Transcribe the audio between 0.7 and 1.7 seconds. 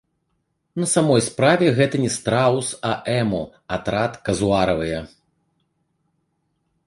На самой справе,